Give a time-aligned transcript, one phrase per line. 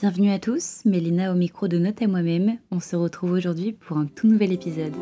[0.00, 2.56] Bienvenue à tous, Mélina au micro de Note à moi-même.
[2.70, 4.94] On se retrouve aujourd'hui pour un tout nouvel épisode.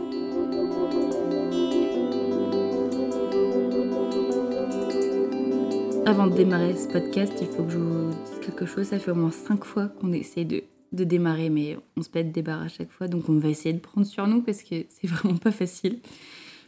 [6.04, 8.86] Avant de démarrer ce podcast, il faut que je vous dise quelque chose.
[8.86, 12.32] Ça fait au moins cinq fois qu'on essaie de, de démarrer, mais on se pète
[12.32, 13.06] des barres à chaque fois.
[13.06, 16.00] Donc on va essayer de prendre sur nous parce que c'est vraiment pas facile.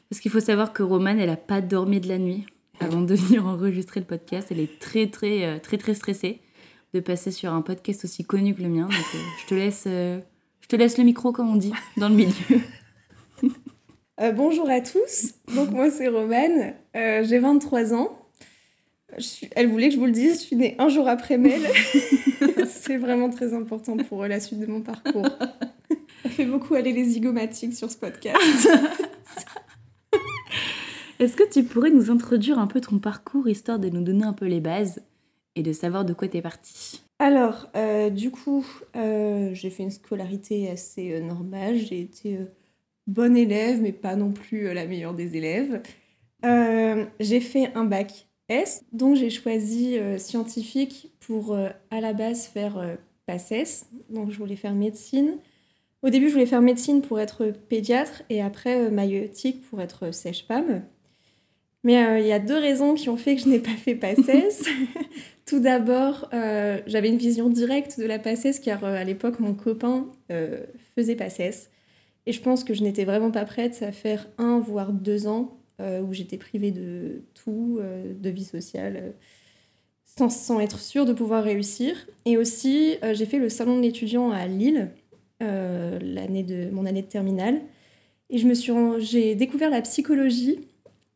[0.08, 2.46] Parce qu'il faut savoir que Romane, elle a pas dormi de la nuit
[2.78, 4.52] avant de venir enregistrer le podcast.
[4.52, 6.38] Elle est très très euh, très très stressée
[6.92, 8.86] de passer sur un podcast aussi connu que le mien.
[8.86, 10.18] Donc, euh, je, te laisse, euh,
[10.60, 12.32] je te laisse le micro, comme on dit, dans le milieu.
[14.20, 15.32] Euh, bonjour à tous.
[15.56, 16.74] Donc, moi, c'est Romane.
[16.92, 18.18] J'ai 23 ans.
[19.16, 19.48] Je suis...
[19.56, 20.34] Elle voulait que je vous le dise.
[20.34, 21.62] Je suis née un jour après Mel.
[22.68, 25.24] c'est vraiment très important pour la suite de mon parcours.
[26.22, 28.68] Ça fait beaucoup aller les zygomatiques sur ce podcast.
[31.18, 34.34] Est-ce que tu pourrais nous introduire un peu ton parcours, histoire de nous donner un
[34.34, 35.00] peu les bases
[35.56, 37.02] et de savoir de quoi tu es partie.
[37.18, 41.76] Alors, euh, du coup, euh, j'ai fait une scolarité assez euh, normale.
[41.76, 42.38] J'ai été
[43.06, 45.82] bonne élève, mais pas non plus la meilleure des élèves.
[46.42, 53.86] j'ai fait un bac S, donc j'ai choisi scientifique pour à la base faire PACES.
[54.08, 55.36] Donc je voulais faire médecine.
[56.02, 60.82] Au début, je voulais faire médecine pour être pédiatre et après maïeutique pour être sèche-femme.
[61.82, 64.68] Mais il y a deux raisons qui ont fait que je n'ai pas fait PACES.
[65.50, 69.52] Tout d'abord, euh, j'avais une vision directe de la PACES car euh, à l'époque, mon
[69.52, 70.60] copain euh,
[70.94, 71.70] faisait PACES.
[72.26, 75.56] Et je pense que je n'étais vraiment pas prête à faire un, voire deux ans
[76.02, 79.14] où j'étais privée de tout, de vie sociale,
[80.04, 81.96] sans, sans, être sûre de pouvoir réussir.
[82.26, 84.90] Et aussi, j'ai fait le salon de l'étudiant à Lille,
[85.40, 87.62] l'année de, mon année de terminale.
[88.28, 90.68] Et je me suis, j'ai découvert la psychologie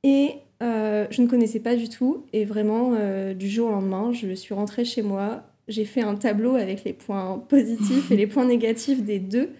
[0.02, 4.12] et euh, je ne connaissais pas du tout et vraiment euh, du jour au lendemain,
[4.12, 8.26] je suis rentrée chez moi, j'ai fait un tableau avec les points positifs et les
[8.26, 9.50] points négatifs des deux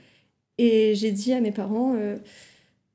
[0.56, 2.16] et j'ai dit à mes parents, euh,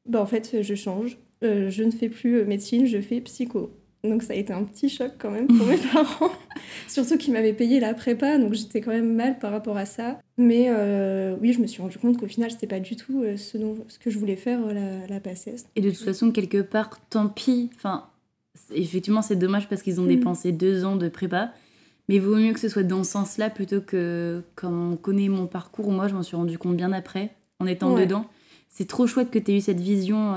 [0.08, 3.72] bah en fait je change, je ne fais plus médecine, je fais psycho.
[4.04, 6.32] Donc ça a été un petit choc quand même pour mes parents,
[6.88, 10.20] surtout qu'ils m'avaient payé la prépa, donc j'étais quand même mal par rapport à ça.
[10.38, 13.36] Mais euh, oui, je me suis rendu compte qu'au final, c'était pas du tout euh,
[13.36, 15.66] ce, dont, ce que je voulais faire, euh, la, la PACES.
[15.76, 17.70] Et de toute façon, quelque part, tant pis.
[17.76, 18.06] Enfin,
[18.74, 20.16] effectivement, c'est dommage parce qu'ils ont mm.
[20.16, 21.52] dépensé deux ans de prépa.
[22.08, 25.28] Mais il vaut mieux que ce soit dans ce sens-là plutôt que quand on connaît
[25.28, 25.92] mon parcours.
[25.92, 28.26] Moi, je m'en suis rendu compte bien après, en étant dedans.
[28.70, 30.36] C'est trop chouette que tu aies eu cette vision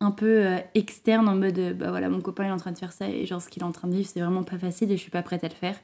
[0.00, 2.92] un peu euh, externe en mode bah voilà mon copain est en train de faire
[2.92, 4.96] ça et genre ce qu'il est en train de vivre c'est vraiment pas facile et
[4.96, 5.76] je suis pas prête à le faire.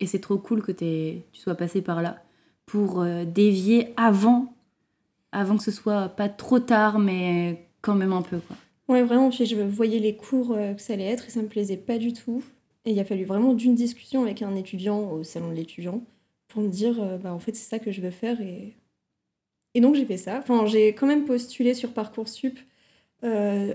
[0.00, 2.22] Et c'est trop cool que tu sois passé par là
[2.66, 4.54] pour euh, dévier avant
[5.32, 8.56] avant que ce soit pas trop tard mais quand même un peu quoi.
[8.88, 11.76] Ouais vraiment je voyais les cours euh, que ça allait être et ça me plaisait
[11.76, 12.42] pas du tout.
[12.84, 16.02] Et il a fallu vraiment d'une discussion avec un étudiant au salon de l'étudiant
[16.48, 18.76] pour me dire bah en fait c'est ça que je veux faire et
[19.74, 20.38] et donc j'ai fait ça.
[20.38, 22.58] Enfin j'ai quand même postulé sur parcoursup
[23.24, 23.74] euh,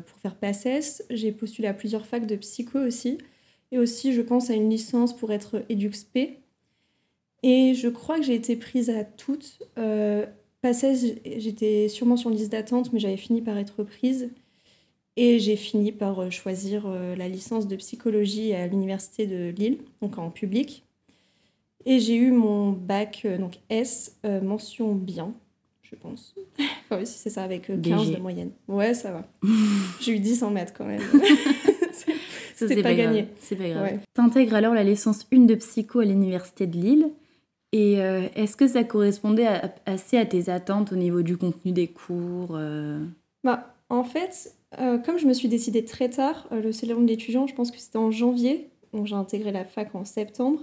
[0.00, 1.02] pour faire PACES.
[1.10, 3.18] J'ai postulé à plusieurs facs de psycho aussi.
[3.72, 6.42] Et aussi, je pense à une licence pour être EduxP.
[7.42, 9.60] Et je crois que j'ai été prise à toutes.
[9.78, 10.26] Euh,
[10.60, 14.30] PACES, j'étais sûrement sur liste d'attente, mais j'avais fini par être prise.
[15.16, 19.78] Et j'ai fini par euh, choisir euh, la licence de psychologie à l'université de Lille,
[20.00, 20.84] donc en public.
[21.84, 25.34] Et j'ai eu mon bac donc S, mention bien
[25.92, 26.34] je pense.
[26.92, 28.50] Enfin, oui, c'est ça, avec 15 euh, de moyenne.
[28.68, 29.24] Ouais, ça va.
[30.00, 31.00] J'ai eu 10 en maths quand même.
[32.56, 33.28] c'est pas, gagné.
[33.40, 33.98] C'est pas grave.
[34.14, 37.10] T'intègres alors la licence 1 de psycho à l'université de Lille.
[37.72, 39.48] Et euh, est-ce que ça correspondait
[39.86, 43.02] assez à tes attentes au niveau du contenu des cours euh?
[43.44, 47.54] Bah, en fait, comme je me suis décidée très tard, le salon de l'étudiant, je
[47.54, 50.60] pense que c'était en janvier, donc j'ai intégré la fac en septembre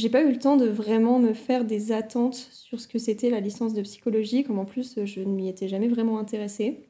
[0.00, 3.30] j'ai pas eu le temps de vraiment me faire des attentes sur ce que c'était
[3.30, 6.88] la licence de psychologie, comme en plus je ne m'y étais jamais vraiment intéressée.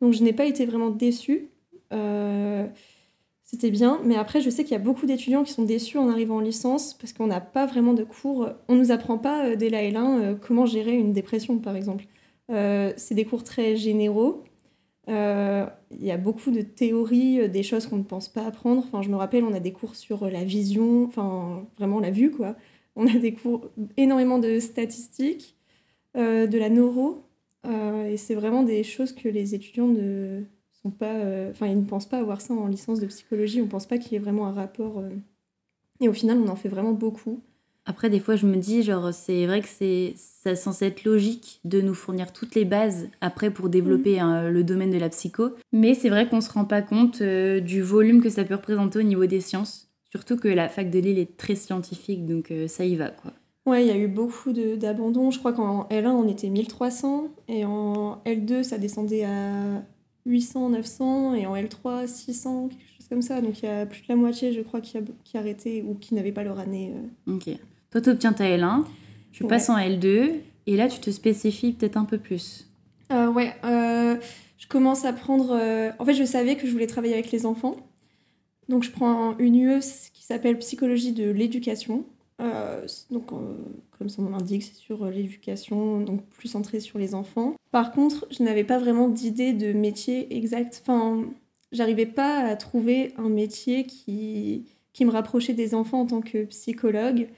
[0.00, 1.48] Donc je n'ai pas été vraiment déçue.
[1.92, 2.66] Euh,
[3.44, 6.08] c'était bien, mais après je sais qu'il y a beaucoup d'étudiants qui sont déçus en
[6.08, 8.48] arrivant en licence parce qu'on n'a pas vraiment de cours.
[8.68, 12.04] On nous apprend pas euh, dès la L1 euh, comment gérer une dépression par exemple.
[12.48, 14.49] c'est des cours très généraux euh,
[15.10, 18.82] il y a beaucoup de théories, euh, des choses qu'on ne pense pas apprendre.
[18.86, 22.30] Enfin, je me rappelle, on a des cours sur la vision, enfin, vraiment la vue,
[22.30, 22.56] quoi.
[22.96, 25.56] On a des cours, énormément de statistiques,
[26.16, 27.24] euh, de la neuro.
[27.64, 30.42] et c'est vraiment des choses que les étudiants ne
[30.82, 31.14] sont pas...
[31.50, 33.60] Enfin, ils ne pensent pas avoir ça en licence de psychologie.
[33.60, 35.02] On ne pense pas qu'il y ait vraiment un rapport.
[36.00, 37.42] Et au final, on en fait vraiment beaucoup.
[37.86, 41.60] Après, des fois, je me dis, genre, c'est vrai que c'est ça censé être logique
[41.64, 44.48] de nous fournir toutes les bases après pour développer mm.
[44.48, 45.50] le domaine de la psycho.
[45.72, 48.98] Mais c'est vrai qu'on se rend pas compte euh, du volume que ça peut représenter
[48.98, 49.90] au niveau des sciences.
[50.10, 53.32] Surtout que la fac de Lille est très scientifique, donc euh, ça y va, quoi.
[53.66, 55.30] Ouais, il y a eu beaucoup d'abandon.
[55.30, 59.82] Je crois qu'en L1, on était 1300, et en L2, ça descendait à
[60.26, 63.40] 800, 900, et en L3, 600, quelque chose comme ça.
[63.40, 65.82] Donc il y a plus de la moitié, je crois, qui a, qui a arrêté
[65.86, 66.94] ou qui n'avait pas leur année.
[67.28, 67.34] euh.
[67.36, 67.50] Ok.
[67.90, 68.84] Toi, tu obtiens ta L1,
[69.32, 69.48] tu Ouais.
[69.48, 70.32] passes en L2,
[70.66, 72.68] et là, tu te spécifies peut-être un peu plus.
[73.12, 74.16] Euh, ouais, euh,
[74.58, 75.50] je commence à prendre.
[75.52, 77.76] euh, En fait, je savais que je voulais travailler avec les enfants.
[78.68, 79.80] Donc, je prends une UE
[80.12, 82.04] qui s'appelle Psychologie de l'éducation.
[82.40, 83.26] Euh, donc,
[83.98, 87.54] comme son nom l'indique, c'est sur l'éducation, donc plus centré sur les enfants.
[87.72, 90.80] Par contre, je n'avais pas vraiment d'idée de métier exact.
[90.82, 91.24] Enfin,
[91.72, 96.44] j'arrivais pas à trouver un métier qui, qui me rapprochait des enfants en tant que
[96.44, 97.28] psychologue.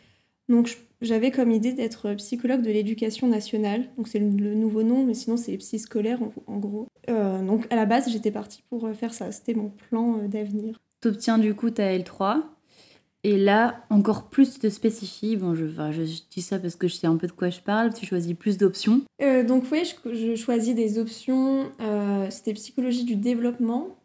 [0.48, 3.84] Donc, j'avais comme idée d'être psychologue de l'éducation nationale.
[3.96, 6.86] Donc, c'est le, nouveau nom, mais sinon, c'est psy scolaire en, en gros.
[7.08, 9.32] Euh, donc, à la base, j'étais partie pour euh, faire ça.
[9.32, 10.80] C'était mon plan euh, d'avenir.
[11.00, 12.42] Tu obtiens du coup ta L3,
[13.24, 15.36] et là, encore plus te spécifies.
[15.36, 17.50] Bon, je, enfin, je, je dis ça parce que je sais un peu de quoi
[17.50, 19.02] je parle, tu choisis plus d'options.
[19.22, 21.70] Euh, donc, oui, je, je choisis des options.
[21.80, 23.96] euh, C'était psychologie du développement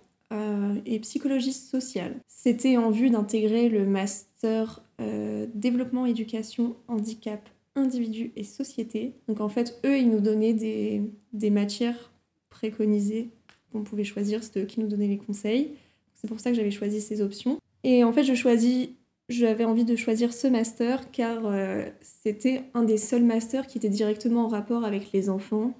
[0.85, 2.15] et psychologie sociale.
[2.27, 9.13] C'était en vue d'intégrer le master euh, développement, éducation, handicap, individu et société.
[9.27, 12.11] Donc, en fait, eux, ils nous donnaient des, matières
[12.49, 13.29] préconisées
[13.71, 14.43] qu'on pouvait choisir.
[14.43, 15.71] C'était eux qui nous donnaient les conseils.
[16.15, 17.59] C'est pour ça que j'avais choisi ces options.
[17.83, 18.89] Et en fait, je choisis
[19.29, 23.89] j'avais envie de choisir ce master car euh, c'était un des seuls masters qui était
[23.89, 25.73] directement en rapport avec les enfants,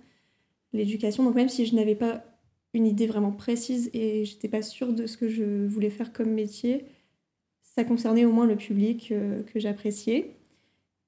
[0.73, 1.23] l'éducation.
[1.23, 2.25] Donc même si je n'avais pas
[2.73, 6.31] une idée vraiment précise et j'étais pas sûre de ce que je voulais faire comme
[6.31, 6.85] métier,
[7.77, 10.31] ça concernait au moins le public euh, que j'appréciais.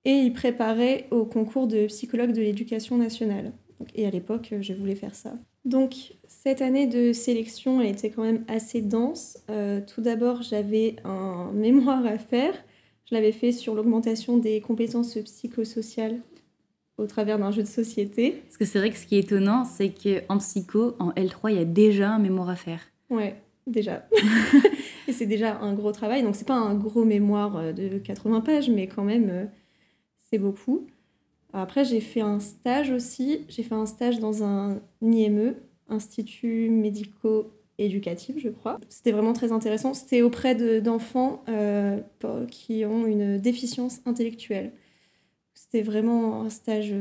[0.06, 3.54] Et il préparait au concours de psychologue de l'éducation nationale.
[3.96, 5.34] Et à l'époque, euh, je voulais faire ça.
[5.66, 9.40] Donc cette année de sélection, elle était quand même assez dense.
[9.50, 12.54] Euh, tout d'abord, j'avais un mémoire à faire.
[13.10, 16.20] Je l'avais fait sur l'augmentation des compétences psychosociales
[17.00, 18.44] au travers d'un jeu de société.
[18.46, 21.56] Parce que c'est vrai que ce qui est étonnant, c'est qu'en psycho, en L3, il
[21.56, 22.82] y a déjà un mémoire à faire.
[23.10, 24.08] Ouais, déjà.
[25.14, 26.24] c'est déjà un gros travail.
[26.24, 29.46] Donc c'est pas un gros mémoire euh, de 80 pages, mais quand même, euh,
[30.32, 30.88] c'est beaucoup.
[31.54, 33.46] Après, j'ai fait un stage aussi.
[33.50, 35.56] J'ai fait un stage dans un IME,
[35.90, 38.78] Institut médico-éducatif, je crois.
[38.90, 39.94] C'était vraiment très intéressant.
[39.96, 42.00] C'était auprès de- d'enfants euh,
[42.52, 44.72] qui ont une déficience intellectuelle.
[45.56, 46.94] C'était vraiment un stage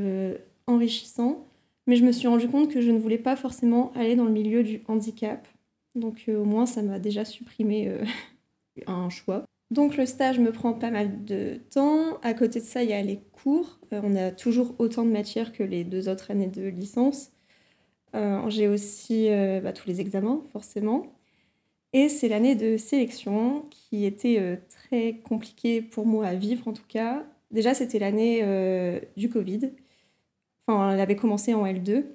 [0.66, 1.44] enrichissant.
[1.86, 4.32] Mais je me suis rendu compte que je ne voulais pas forcément aller dans le
[4.32, 5.46] milieu du handicap.
[5.94, 8.04] Donc euh, au moins, ça m'a déjà supprimé euh,
[8.86, 9.44] un choix.
[9.70, 12.18] Donc le stage me prend pas mal de temps.
[12.22, 13.78] À côté de ça, il y a les cours.
[13.92, 17.30] Euh, on a toujours autant de matières que les deux autres années de licence.
[18.48, 19.28] J'ai aussi
[19.62, 21.06] bah, tous les examens, forcément.
[21.92, 26.86] Et c'est l'année de sélection qui était très compliquée pour moi à vivre, en tout
[26.88, 27.24] cas.
[27.52, 28.42] Déjà, c'était l'année
[29.16, 29.70] du Covid.
[30.66, 32.06] Enfin, elle avait commencé en L2.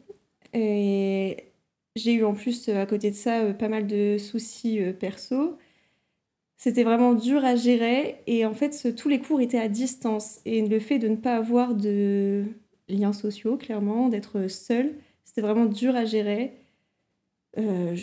[0.54, 1.52] Et
[1.95, 4.94] j'ai eu en plus, euh, à côté de ça, euh, pas mal de soucis euh,
[4.94, 5.57] perso.
[6.57, 8.18] C'était vraiment dur à gérer.
[8.28, 10.40] Et en fait, tous les cours étaient à distance.
[10.45, 12.45] Et le fait de ne pas avoir de
[12.90, 14.94] liens sociaux, clairement, d'être seule,
[15.25, 16.54] c'était vraiment dur à gérer.
[17.57, 17.96] Euh,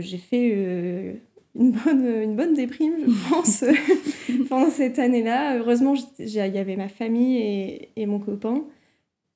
[0.00, 1.14] j'ai fait euh,
[1.54, 3.64] une, bonne, une bonne déprime, je pense,
[4.48, 5.58] pendant cette année-là.
[5.58, 8.64] Heureusement, il y avait ma famille et, et mon copain.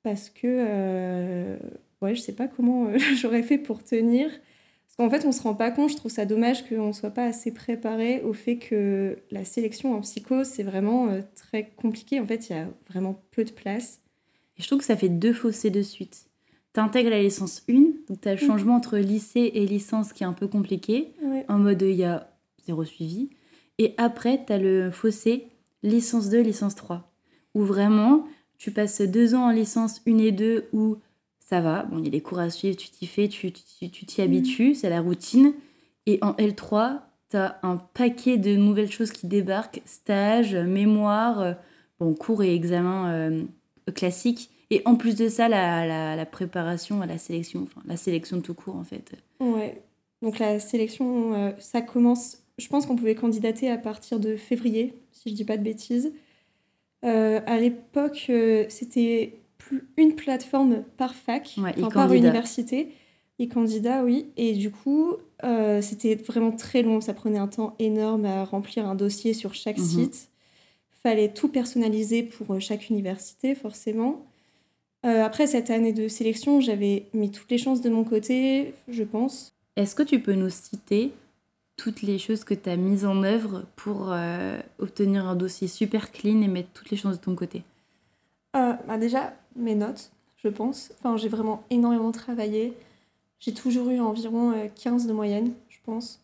[0.03, 1.57] Parce que, euh,
[2.01, 4.29] ouais, je sais pas comment euh, j'aurais fait pour tenir.
[4.29, 7.25] Parce qu'en fait, on se rend pas compte, je trouve ça dommage qu'on soit pas
[7.25, 12.19] assez préparé au fait que la sélection en psycho, c'est vraiment euh, très compliqué.
[12.19, 13.99] En fait, il y a vraiment peu de place.
[14.57, 16.25] Et je trouve que ça fait deux fossés de suite.
[16.73, 17.73] T'intègres la licence 1,
[18.07, 21.43] donc t'as le changement entre lycée et licence qui est un peu compliqué, Ouais.
[21.47, 22.31] en mode il y a
[22.65, 23.29] zéro suivi.
[23.79, 25.47] Et après, t'as le fossé
[25.83, 27.11] licence 2, licence 3,
[27.55, 28.25] où vraiment,
[28.57, 30.97] tu passes deux ans en licence 1 et 2 où
[31.49, 33.89] ça va, bon, il y a des cours à suivre, tu t'y fais, tu tu-
[33.89, 35.53] tu t'y habitues, c'est la routine.
[36.05, 41.53] Et en L3, t'as un paquet de nouvelles choses qui débarquent, stage, mémoire, euh,
[41.99, 43.43] bon, cours et examens euh,
[43.95, 44.49] classiques.
[44.71, 48.41] Et en plus de ça, la, la, la préparation à la sélection, enfin la sélection
[48.41, 49.13] tout court en fait.
[49.39, 49.81] Ouais.
[50.21, 52.39] Donc la sélection, euh, ça commence.
[52.57, 56.11] Je pense qu'on pouvait candidater à partir de février, si je dis pas de bêtises.
[57.05, 58.29] Euh, à l'époque,
[58.69, 62.93] c'était plus une plateforme par fac, Ouais, enfin, par université.
[63.39, 64.31] Et candidat, oui.
[64.35, 67.01] Et du coup, euh, c'était vraiment très long.
[67.01, 69.83] Ça prenait un temps énorme à remplir un dossier sur chaque Mhm.
[69.85, 70.29] site.
[71.03, 74.25] Fallait tout personnaliser pour euh, chaque université, forcément.
[75.05, 79.03] Euh, après cette année de sélection, j'avais mis toutes les chances de mon côté, je
[79.03, 79.53] pense.
[79.75, 81.11] Est-ce que tu peux nous citer
[81.75, 86.11] toutes les choses que tu as mises en œuvre pour euh, obtenir un dossier super
[86.11, 87.61] clean et mettre toutes les choses de ton côté?
[88.55, 90.91] Euh, bah Déjà, mes notes, je pense.
[90.99, 92.73] Enfin, j'ai vraiment énormément travaillé.
[93.39, 96.21] J'ai toujours eu environ 15 de moyenne, je pense.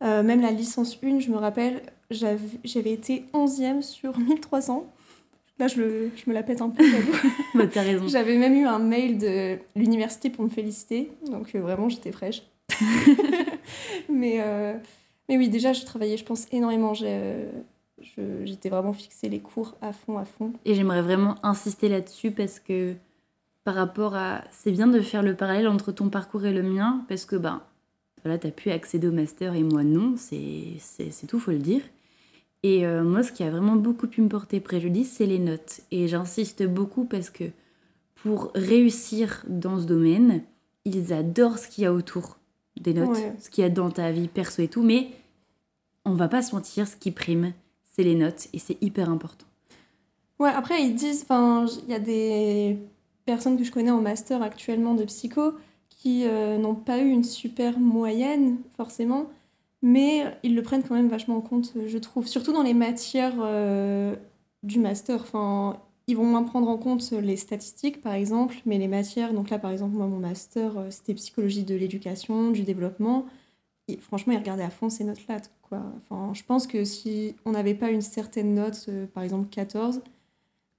[0.00, 4.86] même la licence 1, je me rappelle, j'avais été 11e sur 1300.
[5.58, 5.82] Là, je,
[6.26, 6.84] me la pète un peu.
[7.54, 8.08] bah, t'as raison.
[8.08, 11.12] J'avais même eu un mail de l'université pour me féliciter.
[11.30, 12.42] Donc, vraiment, j'étais fraîche.
[14.08, 14.74] mais, euh,
[15.28, 16.92] mais oui, déjà, je travaillais, je pense, énormément.
[18.00, 20.52] J'étais vraiment fixée les cours à fond, à fond.
[20.64, 22.94] Et j'aimerais vraiment insister là-dessus parce que
[23.64, 24.44] par rapport à.
[24.50, 27.62] C'est bien de faire le parallèle entre ton parcours et le mien parce que, ben,
[28.22, 30.78] voilà, t'as pu accéder au master et moi non, c'est
[31.26, 31.82] tout, faut le dire.
[32.62, 35.80] Et euh, moi, ce qui a vraiment beaucoup pu me porter préjudice, c'est les notes.
[35.90, 37.44] Et j'insiste beaucoup parce que
[38.14, 40.42] pour réussir dans ce domaine,
[40.86, 42.38] ils adorent ce qu'il y a autour
[42.80, 45.10] des notes, ce qu'il y a dans ta vie perso et tout, mais
[46.06, 47.52] on va pas se mentir, ce qui prime,
[47.94, 49.46] c'est les notes et c'est hyper important.
[50.38, 52.78] Ouais, après ils disent, enfin, il y a des
[53.24, 55.54] personnes que je connais en master actuellement de psycho
[55.88, 59.30] qui euh, n'ont pas eu une super moyenne forcément,
[59.80, 63.36] mais ils le prennent quand même vachement en compte, je trouve, surtout dans les matières
[63.38, 64.14] euh,
[64.62, 65.20] du master.
[65.20, 69.32] Enfin, ils vont moins prendre en compte les statistiques, par exemple, mais les matières.
[69.32, 73.26] Donc là, par exemple, moi, mon master, euh, c'était psychologie de l'éducation, du développement.
[73.88, 75.38] Et franchement, ils regardaient à fond ces notes-là.
[75.62, 75.82] Quoi.
[76.10, 80.00] Enfin, je pense que si on n'avait pas une certaine note, euh, par exemple 14,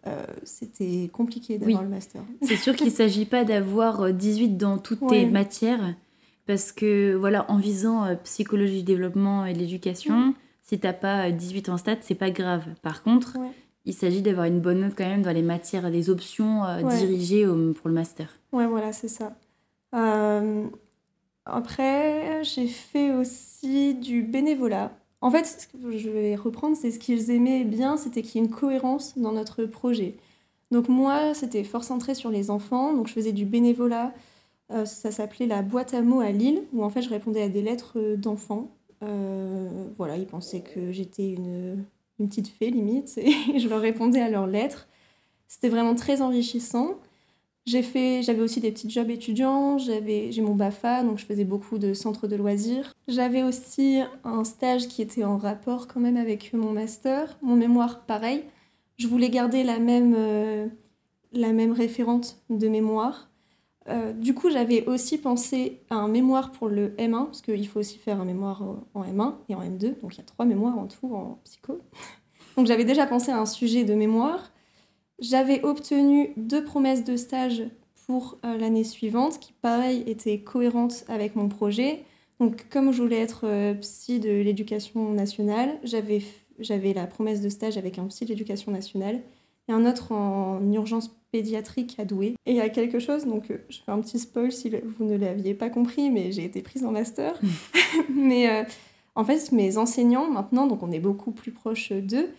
[0.07, 2.23] euh, c'était compliqué d'avoir le master.
[2.41, 5.95] C'est sûr qu'il ne s'agit pas d'avoir 18 dans toutes tes matières,
[6.47, 10.33] parce que voilà, en visant psychologie du développement et l'éducation,
[10.63, 12.65] si tu n'as pas 18 en stats, c'est pas grave.
[12.81, 13.37] Par contre,
[13.85, 17.45] il s'agit d'avoir une bonne note quand même dans les matières, les options euh, dirigées
[17.45, 18.29] pour le master.
[18.51, 19.35] Ouais, voilà, c'est ça.
[21.47, 24.91] Euh, après, j'ai fait aussi du bénévolat.
[25.21, 28.43] En fait, ce que je vais reprendre, c'est ce qu'ils aimaient bien, c'était qu'il y
[28.43, 30.17] ait une cohérence dans notre projet.
[30.71, 34.13] Donc moi, c'était fort centré sur les enfants, donc je faisais du bénévolat.
[34.71, 37.49] Euh, ça s'appelait la boîte à mots à Lille, où en fait je répondais à
[37.49, 38.71] des lettres d'enfants.
[39.97, 41.85] voilà, ils pensaient que j'étais une
[42.19, 44.87] une petite fée limite, et je leur répondais à leurs lettres.
[45.47, 46.95] C'était vraiment très enrichissant.
[47.65, 51.45] J'ai fait, j'avais aussi des petits jobs étudiants, j'avais, j'ai mon BAFA, donc je faisais
[51.45, 52.93] beaucoup de centres de loisirs.
[53.07, 57.37] J'avais aussi un stage qui était en rapport quand même avec mon master.
[57.41, 58.43] Mon mémoire, pareil.
[58.97, 60.67] Je voulais garder la même, euh,
[61.33, 63.31] la même référente de mémoire.
[63.89, 67.79] Euh, du coup, j'avais aussi pensé à un mémoire pour le M1, parce qu'il faut
[67.79, 70.77] aussi faire un mémoire en M1 et en M2, donc il y a trois mémoires
[70.77, 71.81] en tout en psycho.
[72.57, 74.51] Donc j'avais déjà pensé à un sujet de mémoire.
[75.19, 77.63] J'avais obtenu deux promesses de stage
[78.05, 82.03] pour euh, l'année suivante, qui pareil étaient cohérentes avec mon projet.
[82.39, 87.77] Donc comme je voulais être euh, psy de l'éducation nationale, j'avais la promesse de stage
[87.77, 89.21] avec un psy de l'éducation nationale
[89.67, 92.35] et un autre en urgence pédiatrique à Douai.
[92.45, 95.05] Et il y a quelque chose, donc euh, je fais un petit spoil si vous
[95.05, 97.39] ne l'aviez pas compris, mais j'ai été prise en master.
[98.09, 98.63] mais euh,
[99.15, 102.29] en fait, mes enseignants maintenant, donc on est beaucoup plus proche d'eux,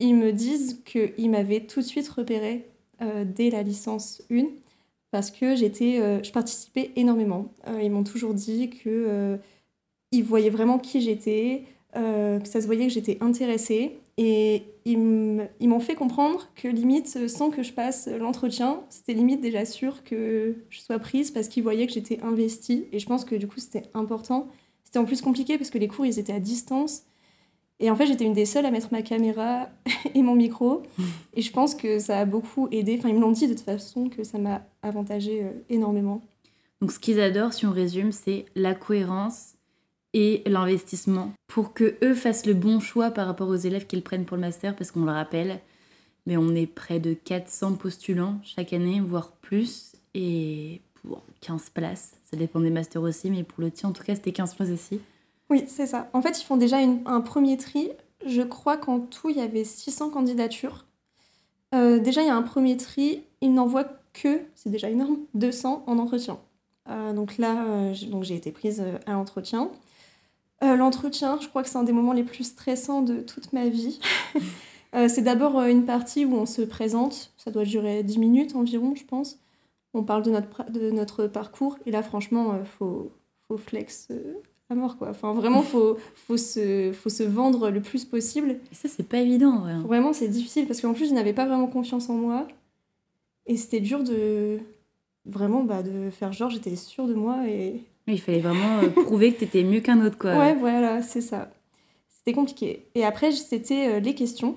[0.00, 2.66] ils me disent qu'ils m'avaient tout de suite repéré
[3.02, 4.46] euh, dès la licence 1
[5.10, 7.52] parce que j'étais, je participais énormément.
[7.80, 9.38] ils m'ont toujours dit que
[10.10, 11.62] ils voyaient vraiment qui j'étais,
[11.94, 17.50] que ça se voyait que j'étais intéressée et ils m'ont fait comprendre que limite, sans
[17.50, 21.86] que je passe l'entretien, c'était limite déjà sûr que je sois prise parce qu'ils voyaient
[21.86, 22.86] que j'étais investie.
[22.92, 24.48] Et je pense que du coup, c'était important.
[24.84, 27.04] C'était en plus compliqué parce que les cours, ils étaient à distance.
[27.80, 29.68] Et en fait, j'étais une des seules à mettre ma caméra
[30.14, 30.82] et mon micro.
[31.34, 32.96] Et je pense que ça a beaucoup aidé.
[32.98, 36.22] Enfin, ils me l'ont dit de toute façon que ça m'a avantagé euh, énormément.
[36.80, 39.54] Donc, ce qu'ils adorent, si on résume, c'est la cohérence
[40.14, 44.24] et l'investissement pour que eux fassent le bon choix par rapport aux élèves qu'ils prennent
[44.24, 45.60] pour le master parce qu'on le rappelle
[46.26, 52.12] mais on est près de 400 postulants chaque année voire plus et pour 15 places
[52.30, 54.70] ça dépend des masters aussi mais pour le tien en tout cas c'était 15 places
[54.70, 55.00] aussi
[55.54, 56.08] oui c'est ça.
[56.12, 57.90] En fait ils font déjà un premier tri.
[58.26, 60.84] Je crois qu'en tout il y avait 600 candidatures.
[61.74, 63.22] Euh, déjà il y a un premier tri.
[63.40, 66.40] Ils n'envoient que c'est déjà énorme 200 en entretien.
[66.88, 69.70] Euh, donc là euh, donc j'ai été prise à l'entretien
[70.62, 74.00] l'entretien, je crois que c'est un des moments les plus stressants de toute ma vie.
[75.08, 79.04] C'est d'abord une partie où on se présente, ça doit durer 10 minutes environ, je
[79.04, 79.40] pense.
[79.92, 83.12] On parle de notre, de notre parcours, et là, franchement, il faut,
[83.46, 84.08] faut flex
[84.70, 85.10] à mort, quoi.
[85.10, 88.56] Enfin, vraiment, faut, faut, se, faut se vendre le plus possible.
[88.72, 91.66] Et ça, c'est pas évident, Vraiment, c'est difficile, parce qu'en plus, je n'avais pas vraiment
[91.66, 92.46] confiance en moi.
[93.46, 94.58] Et c'était dur de...
[95.26, 99.32] Vraiment, bah, de faire genre, j'étais sûre de moi, et Il fallait vraiment euh, prouver
[99.32, 100.36] que tu étais mieux qu'un autre, quoi.
[100.36, 101.50] Ouais, voilà, c'est ça.
[102.08, 102.84] C'était compliqué.
[102.94, 104.56] Et après, c'était euh, les questions.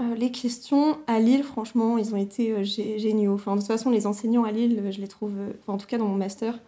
[0.00, 3.34] Euh, les questions à Lille, franchement, ils ont été géniaux.
[3.34, 5.32] Enfin, de toute façon, les enseignants à Lille, je les trouve,
[5.66, 6.58] en tout cas dans mon master,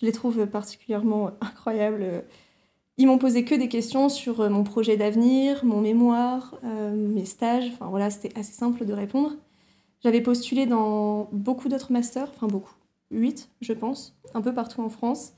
[0.00, 2.24] je les trouve particulièrement incroyables.
[2.96, 7.70] Ils m'ont posé que des questions sur mon projet d'avenir, mon mémoire, mes stages.
[7.74, 9.36] Enfin voilà, c'était assez simple de répondre.
[10.02, 12.74] J'avais postulé dans beaucoup d'autres masters, enfin beaucoup,
[13.10, 15.32] 8 je pense, un peu partout en France.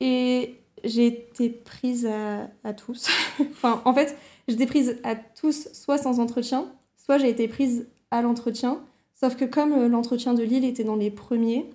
[0.00, 3.08] Et j'ai été prise à, tous.
[3.40, 4.16] enfin, en fait,
[4.46, 6.66] j'étais prise à tous, soit sans entretien,
[6.96, 8.80] soit j'ai été prise à l'entretien.
[9.14, 11.68] Sauf que comme euh, l'entretien de Lille était dans les premiers,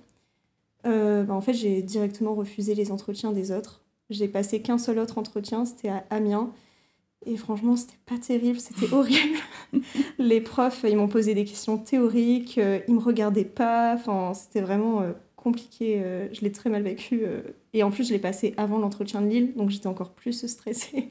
[0.86, 3.82] euh, bah, en fait, j'ai directement refusé les entretiens des autres.
[4.10, 6.52] J'ai passé qu'un seul autre entretien, c'était à Amiens.
[7.26, 9.38] Et franchement, c'était pas terrible, c'était horrible.
[10.20, 13.94] les profs, ils m'ont posé des questions théoriques, euh, ils me regardaient pas.
[13.96, 16.02] Enfin, c'était vraiment euh, compliqué.
[16.02, 17.24] Euh, je l'ai très mal vécu.
[17.74, 21.10] et en plus, je l'ai passé avant l'entretien de Lille, donc j'étais encore plus stressée.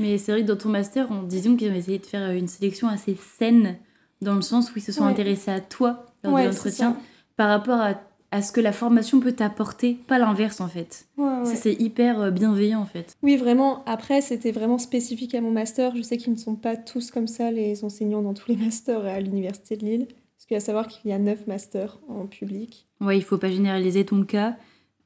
[0.00, 2.48] Mais c'est vrai que dans ton master, on disait qu'ils ont essayé de faire une
[2.48, 3.76] sélection assez saine,
[4.22, 6.96] dans le sens où ils se sont intéressés à toi lors de l'entretien,
[7.36, 7.94] par rapport à
[8.34, 11.06] à ce que la formation peut t'apporter, pas l'inverse en fait.
[11.16, 13.16] Ça c'est hyper euh, bienveillant en fait.
[13.22, 16.76] Oui vraiment, après c'était vraiment spécifique à mon master, je sais qu'ils ne sont pas
[16.76, 20.54] tous comme ça les enseignants dans tous les masters à l'université de Lille, parce qu'il
[20.54, 22.88] y a à savoir qu'il y a neuf masters en public.
[23.00, 24.56] Ouais, il faut pas généraliser ton cas.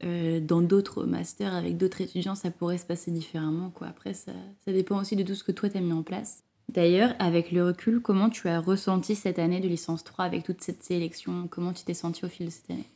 [0.04, 3.70] Euh, dans d'autres masters avec d'autres étudiants, ça pourrait se passer différemment.
[3.74, 3.88] Quoi.
[3.88, 4.30] Après, ça,
[4.64, 6.44] ça dépend aussi de tout ce que toi, tu as mis en place.
[6.68, 10.62] D'ailleurs, avec le recul, comment tu as ressenti cette année de licence 3 avec toute
[10.62, 11.48] cette sélection?
[11.50, 12.88] Comment tu t'es senti au fil de cette année?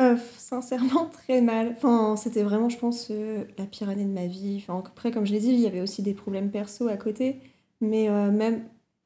[0.00, 1.74] Euh, sincèrement, très mal.
[1.76, 4.56] Enfin, c'était vraiment, je pense, euh, la pire année de ma vie.
[4.62, 7.40] Enfin, après, comme je l'ai dit, il y avait aussi des problèmes perso à côté.
[7.80, 8.64] Mais euh, même,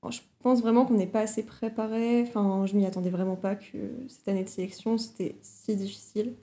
[0.08, 2.22] je pense vraiment qu'on n'est pas assez préparé.
[2.22, 3.76] Enfin, je m'y attendais vraiment pas que
[4.08, 6.34] cette année de sélection, c'était si difficile.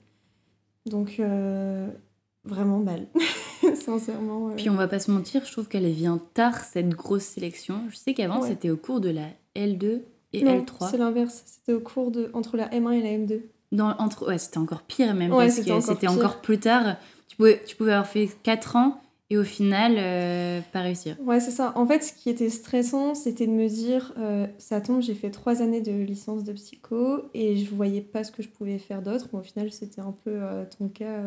[0.84, 1.20] Donc,
[2.44, 3.06] vraiment mal.
[3.74, 4.50] sincèrement.
[4.54, 7.80] Puis on va pas se mentir, je trouve qu'elle vient tard, cette grosse sélection.
[7.88, 10.02] Je sais qu'avant, c'était au cours de la L2
[10.34, 10.90] et L3.
[10.90, 11.42] C'est l'inverse.
[11.46, 13.40] C'était au cours de entre la M1 et la M2
[13.82, 16.96] entre, ouais, c'était encore pire même, parce que c'était encore plus tard.
[17.28, 21.16] Tu pouvais, tu pouvais avoir fait 4 ans et au final, euh, pas réussir.
[21.24, 21.72] Ouais, c'est ça.
[21.76, 25.30] En fait, ce qui était stressant, c'était de me dire, euh, ça tombe, j'ai fait
[25.30, 29.00] 3 années de licence de psycho et je voyais pas ce que je pouvais faire
[29.00, 29.28] d'autre.
[29.32, 31.20] au final, c'était un peu euh, ton cas.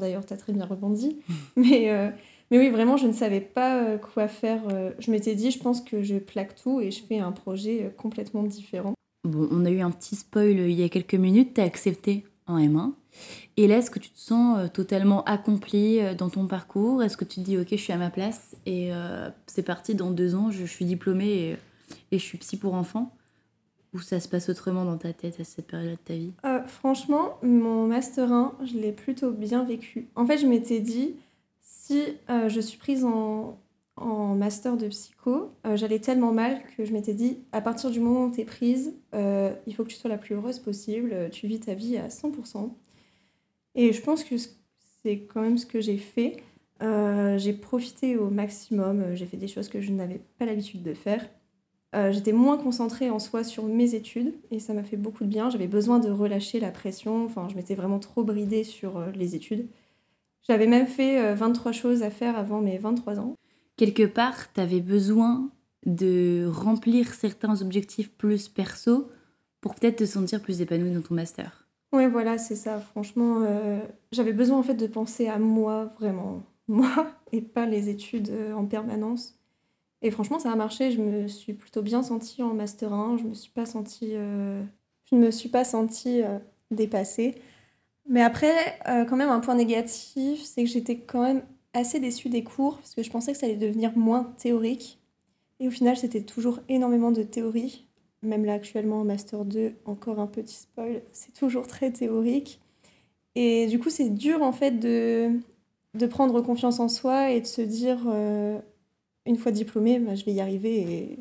[0.00, 1.18] D'ailleurs, tu as très bien rebondi.
[1.56, 2.12] mais,
[2.50, 4.62] mais oui, vraiment, je ne savais pas quoi faire.
[4.98, 8.42] je m'étais dit, je pense que je plaque tout et je fais un projet complètement
[8.42, 8.94] différent.
[9.26, 12.58] Bon, on a eu un petit spoil il y a quelques minutes, t'as accepté en
[12.58, 12.92] M1.
[13.56, 17.02] Et là, est-ce que tu te sens euh, totalement accompli euh, dans ton parcours?
[17.02, 19.94] Est-ce que tu te dis, ok, je suis à ma place et euh, c'est parti,
[19.94, 21.56] dans deux ans, je, suis diplômée
[22.12, 23.14] et, je suis psy pour enfants?
[23.94, 26.32] Ou ça se passe autrement dans ta tête à cette période de ta vie?
[26.66, 30.08] Franchement, mon Master 1, je l'ai plutôt bien vécu.
[30.16, 31.14] En fait, je m'étais dit,
[31.62, 33.58] si je suis prise en,
[33.96, 38.00] en master de psycho, euh, j'allais tellement mal que je m'étais dit, à partir du
[38.00, 41.10] moment où tu es prise, euh, il faut que tu sois la plus heureuse possible,
[41.12, 42.74] euh, tu vis ta vie à 100%.
[43.74, 44.36] Et je pense que
[45.02, 46.36] c'est quand même ce que j'ai fait.
[46.80, 51.28] j'ai profité au maximum, j'ai fait des choses que je n'avais pas l'habitude de faire.
[52.10, 55.50] J'étais moins concentrée en soi sur mes études et ça m'a fait beaucoup de bien.
[55.50, 59.68] J'avais besoin de relâcher la pression, enfin je m'étais vraiment trop bridée sur les études.
[60.42, 63.36] J'avais même fait 23 choses à faire avant mes 23 ans
[63.76, 65.50] quelque part, tu avais besoin
[65.84, 69.08] de remplir certains objectifs plus perso
[69.60, 71.66] pour peut-être te sentir plus épanoui dans ton master.
[71.92, 72.80] Oui, voilà, c'est ça.
[72.80, 73.80] Franchement, euh,
[74.12, 76.42] j'avais besoin en fait de penser à moi, vraiment.
[76.68, 79.38] Moi, et pas les études euh, en permanence.
[80.02, 80.90] Et franchement, ça a marché.
[80.90, 83.18] Je me suis plutôt bien sentie en master 1.
[83.18, 84.62] Je me suis pas sentie, euh,
[85.08, 86.22] je ne me suis pas sentie
[86.72, 87.36] dépassée.
[88.08, 91.42] Mais après, quand même, un point négatif, c'est que j'étais quand même
[91.78, 94.98] assez déçue des cours parce que je pensais que ça allait devenir moins théorique.
[95.60, 97.86] Et au final, c'était toujours énormément de théorie.
[98.22, 102.60] Même là, actuellement, en Master 2, encore un petit spoil, c'est toujours très théorique.
[103.34, 105.30] Et du coup, c'est dur en fait de,
[105.94, 108.58] de prendre confiance en soi et de se dire, euh,
[109.26, 111.18] une fois diplômé, bah, je vais y arriver et,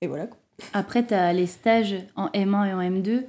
[0.00, 0.28] et voilà.
[0.72, 3.24] Après, tu as les stages en M1 et en M2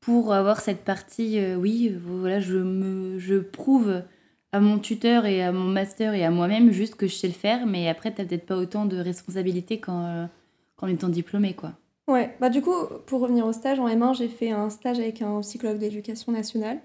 [0.00, 4.02] pour avoir cette partie, euh, oui, voilà, je, me, je prouve
[4.52, 7.34] à mon tuteur et à mon master et à moi-même juste que je sais le
[7.34, 11.72] faire, mais après, tu peut-être pas autant de responsabilités qu'en euh, étant diplômé, quoi.
[12.08, 12.74] Ouais, bah du coup,
[13.06, 16.80] pour revenir au stage, en M1, j'ai fait un stage avec un psychologue d'éducation nationale.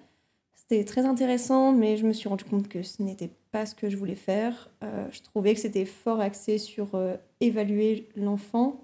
[0.54, 3.90] C'était très intéressant, mais je me suis rendu compte que ce n'était pas ce que
[3.90, 4.70] je voulais faire.
[4.84, 8.82] Euh, je trouvais que c'était fort axé sur euh, évaluer l'enfant,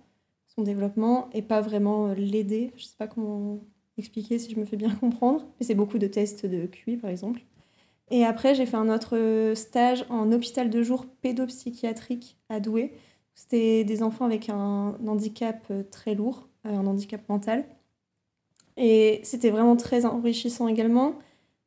[0.47, 2.71] son développement, et pas vraiment l'aider.
[2.77, 3.59] Je sais pas comment
[3.97, 7.09] expliquer si je me fais bien comprendre, mais c'est beaucoup de tests de QI, par
[7.09, 7.41] exemple.
[8.11, 12.93] Et après, j'ai fait un autre stage en hôpital de jour pédopsychiatrique à Douai.
[13.35, 17.65] C'était des enfants avec un handicap très lourd, un handicap mental.
[18.77, 21.15] Et c'était vraiment très enrichissant également.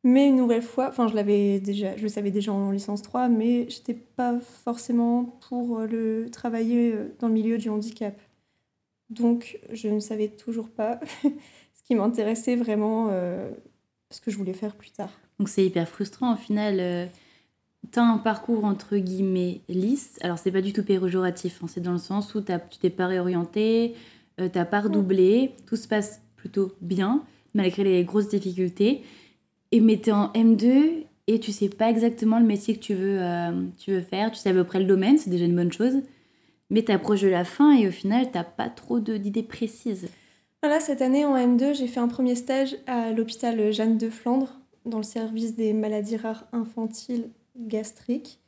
[0.04, 1.14] Mais une nouvelle fois, enfin je
[1.58, 6.94] déjà, je le savais déjà en licence 3, mais j'étais pas forcément pour le travailler
[7.20, 8.20] dans le milieu du handicap.
[9.10, 13.50] Donc je ne savais toujours pas ce qui m'intéressait vraiment, euh,
[14.10, 15.12] ce que je voulais faire plus tard.
[15.42, 16.76] Donc c'est hyper frustrant au final.
[16.78, 17.06] Euh,
[17.92, 20.16] tu as un parcours entre guillemets lisse.
[20.20, 23.08] Alors c'est pas du tout péjoratif, hein, c'est dans le sens où tu t'es pas
[23.08, 23.96] réorienté,
[24.40, 27.24] euh, t'as pas redoublé, tout se passe plutôt bien,
[27.54, 29.02] malgré les grosses difficultés.
[29.72, 32.94] Et mais tu es en M2 et tu sais pas exactement le métier que tu
[32.94, 35.56] veux, euh, tu veux faire, tu sais à peu près le domaine, c'est déjà une
[35.56, 36.02] bonne chose.
[36.70, 40.08] Mais tu approches de la fin et au final, tu pas trop d'idées précises.
[40.62, 44.61] Voilà, cette année en M2, j'ai fait un premier stage à l'hôpital Jeanne de Flandre,
[44.84, 48.40] dans le service des maladies rares infantiles gastriques.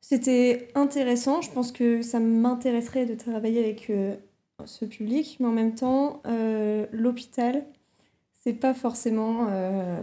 [0.00, 4.16] C'était intéressant, je pense que ça m'intéresserait de travailler avec euh,
[4.66, 7.64] ce public, mais en même temps, euh, l'hôpital,
[8.32, 10.00] c'est pas forcément euh,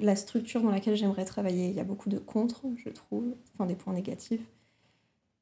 [0.00, 1.68] la structure dans laquelle j'aimerais travailler.
[1.68, 4.42] Il y a beaucoup de contre, je trouve, enfin des points négatifs.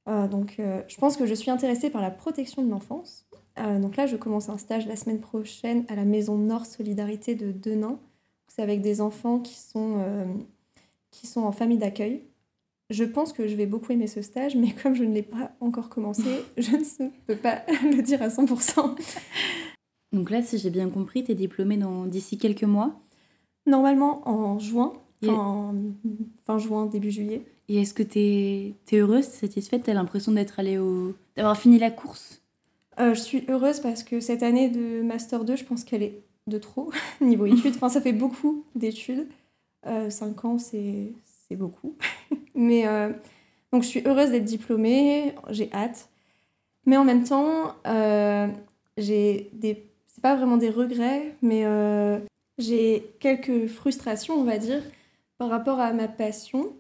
[0.09, 3.26] Euh, donc, je pense que je suis intéressée par la protection de l'enfance.
[3.57, 7.50] donc là, je commence un stage la semaine prochaine à la Maison Nord Solidarité de
[7.52, 7.98] Denain.
[8.49, 10.05] C'est avec des enfants qui sont,
[11.11, 12.23] qui sont en famille d'accueil.
[12.89, 15.53] Je pense que je vais beaucoup aimer ce stage, mais comme je ne l'ai pas
[15.61, 18.97] encore commencé, je ne peux pas le dire à 100%.
[20.13, 23.01] Donc là, si j'ai bien compris, tu es diplômée d'ici quelques mois?
[23.67, 24.93] Normalement en juin,
[25.27, 25.75] en
[26.47, 27.43] fin juin, début juillet.
[27.69, 29.85] Et est-ce que tu es, heureuse, satisfaite?
[29.85, 31.15] Tu as l'impression d'être allée au...
[31.37, 32.43] d'avoir fini la course?
[33.01, 36.23] Euh, Je suis heureuse parce que cette année de Master 2, je pense qu'elle est
[36.47, 37.75] de trop niveau études.
[37.77, 39.27] Enfin, ça fait beaucoup d'études.
[39.87, 41.13] Euh, 5 ans, c'est
[41.51, 41.97] beaucoup.
[42.55, 43.13] Mais euh,
[43.73, 46.09] donc je suis heureuse d'être diplômée, j'ai hâte.
[46.87, 48.49] Mais en même temps, euh,
[48.97, 49.85] j'ai des.
[50.07, 52.19] C'est pas vraiment des regrets, mais euh,
[52.57, 54.83] j'ai quelques frustrations, on va dire,
[55.37, 56.73] par rapport à ma passion.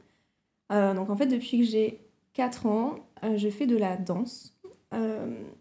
[0.70, 2.00] donc en fait, depuis que j'ai
[2.32, 2.94] 4 ans,
[3.36, 4.55] je fais de la danse.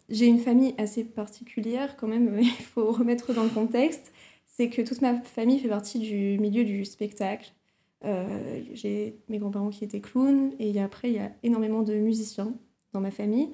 [0.09, 4.11] J'ai une famille assez particulière quand même, il faut remettre dans le contexte.
[4.45, 7.51] C'est que toute ma famille fait partie du milieu du spectacle.
[8.05, 12.53] Euh, j'ai mes grands-parents qui étaient clowns et après il y a énormément de musiciens
[12.93, 13.51] dans ma famille.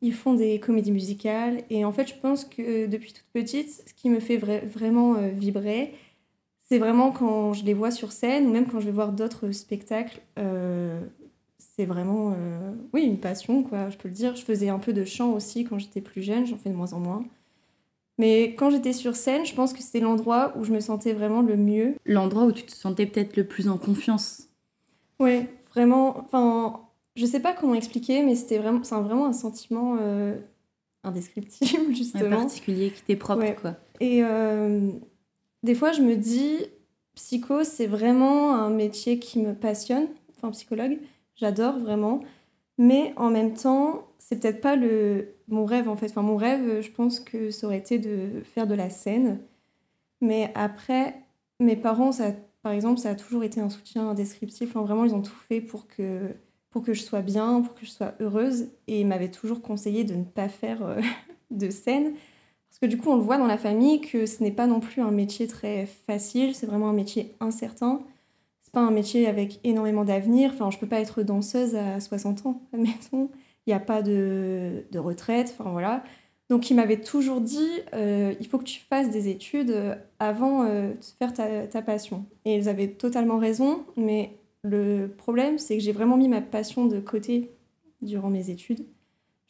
[0.00, 3.94] Ils font des comédies musicales et en fait je pense que depuis toute petite, ce
[3.94, 5.94] qui me fait vraiment euh, vibrer,
[6.60, 9.50] c'est vraiment quand je les vois sur scène ou même quand je vais voir d'autres
[9.50, 10.20] spectacles.
[10.38, 11.00] Euh,
[11.76, 12.36] c'est vraiment
[12.92, 14.36] oui une passion quoi, je peux le dire.
[14.36, 16.92] Je faisais un peu de chant aussi quand j'étais plus jeune, j'en fais de moins
[16.92, 17.24] en moins.
[18.18, 21.42] Mais quand j'étais sur scène, je pense que c'était l'endroit où je me sentais vraiment
[21.42, 21.94] le mieux.
[22.04, 24.48] L'endroit où tu te sentais peut-être le plus en confiance.
[25.18, 26.18] Ouais, vraiment.
[26.18, 26.80] Enfin,
[27.16, 30.36] je sais pas comment expliquer, mais c'était vraiment, c'est vraiment un sentiment euh,
[31.02, 32.26] indescriptible justement.
[32.26, 33.74] Un particulier qui t'est propre, quoi.
[34.00, 34.90] Et euh,
[35.64, 36.58] des fois, je me dis,
[37.16, 40.06] psycho, c'est vraiment un métier qui me passionne.
[40.36, 40.98] Enfin, psychologue,
[41.36, 42.20] j'adore vraiment.
[42.78, 46.06] Mais en même temps, c'est peut-être pas le mon rêve en fait.
[46.06, 49.40] Enfin, mon rêve, je pense que ça aurait été de faire de la scène.
[50.20, 51.14] Mais après,
[51.60, 54.70] mes parents, ça, par exemple, ça a toujours été un soutien indescriptible.
[54.70, 56.34] Enfin, vraiment, ils ont tout fait pour que,
[56.70, 58.68] pour que je sois bien, pour que je sois heureuse.
[58.86, 61.00] Et ils m'avaient toujours conseillé de ne pas faire euh,
[61.50, 62.14] de scène.
[62.68, 64.80] Parce que du coup, on le voit dans la famille que ce n'est pas non
[64.80, 66.54] plus un métier très facile.
[66.54, 68.02] C'est vraiment un métier incertain.
[68.74, 70.50] Pas un métier avec énormément d'avenir.
[70.52, 73.30] Enfin, je peux pas être danseuse à 60 ans, admettons
[73.66, 76.04] il n'y a pas de, de, retraite, enfin voilà.
[76.50, 80.64] Donc il m'avait toujours dit, euh, il faut que tu fasses des études euh, avant
[80.64, 82.26] euh, de faire ta, ta, passion.
[82.44, 86.86] Et ils avaient totalement raison, mais le problème, c'est que j'ai vraiment mis ma passion
[86.86, 87.50] de côté
[88.02, 88.84] durant mes études.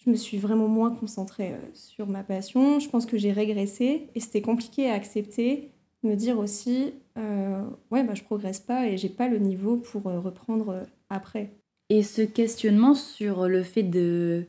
[0.05, 2.79] Je me suis vraiment moins concentrée sur ma passion.
[2.79, 5.71] Je pense que j'ai régressé et c'était compliqué à accepter,
[6.03, 10.83] me dire aussi, ouais, bah, je progresse pas et j'ai pas le niveau pour reprendre
[11.11, 11.53] après.
[11.91, 14.47] Et ce questionnement sur le fait de,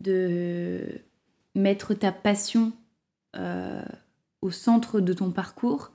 [0.00, 1.00] de
[1.54, 2.72] mettre ta passion
[3.36, 3.82] euh,
[4.40, 5.92] au centre de ton parcours,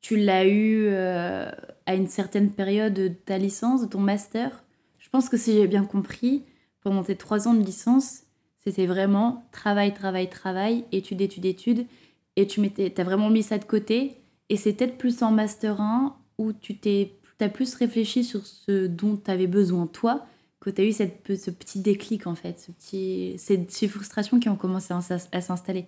[0.00, 1.50] tu l'as eu euh,
[1.86, 4.64] à une certaine période de ta licence, de ton master.
[4.98, 6.44] Je pense que si j'ai bien compris,
[6.80, 8.22] pendant tes trois ans de licence,
[8.58, 11.86] c'était vraiment travail, travail, travail, étude, étude, étude.
[12.34, 14.16] Et tu as vraiment mis ça de côté.
[14.48, 18.86] Et c'est peut-être plus en master 1 où tu t'es as plus réfléchi sur ce
[18.86, 20.26] dont tu avais besoin toi
[20.60, 24.40] que tu as eu cette, ce petit déclic en fait, ce petit, ces, ces frustrations
[24.40, 25.86] qui ont commencé à, s'installer.